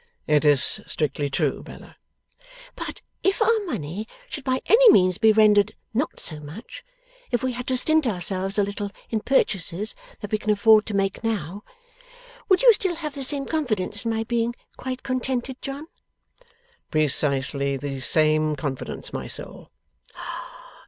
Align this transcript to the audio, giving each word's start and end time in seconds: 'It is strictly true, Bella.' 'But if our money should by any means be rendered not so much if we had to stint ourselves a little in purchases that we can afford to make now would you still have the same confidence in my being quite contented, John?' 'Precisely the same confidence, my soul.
'It 0.25 0.43
is 0.43 0.81
strictly 0.87 1.29
true, 1.29 1.61
Bella.' 1.61 1.95
'But 2.75 3.03
if 3.21 3.39
our 3.39 3.65
money 3.67 4.07
should 4.27 4.43
by 4.43 4.63
any 4.65 4.89
means 4.91 5.19
be 5.19 5.31
rendered 5.31 5.73
not 5.93 6.19
so 6.19 6.39
much 6.39 6.83
if 7.29 7.43
we 7.43 7.51
had 7.53 7.67
to 7.67 7.77
stint 7.77 8.07
ourselves 8.07 8.57
a 8.57 8.63
little 8.63 8.89
in 9.11 9.19
purchases 9.19 9.93
that 10.19 10.31
we 10.31 10.39
can 10.39 10.49
afford 10.49 10.87
to 10.87 10.95
make 10.95 11.23
now 11.23 11.63
would 12.49 12.63
you 12.63 12.73
still 12.73 12.95
have 12.95 13.13
the 13.13 13.21
same 13.21 13.45
confidence 13.45 14.03
in 14.03 14.09
my 14.09 14.23
being 14.23 14.55
quite 14.75 15.03
contented, 15.03 15.61
John?' 15.61 15.85
'Precisely 16.89 17.77
the 17.77 17.99
same 17.99 18.55
confidence, 18.55 19.13
my 19.13 19.27
soul. 19.27 19.69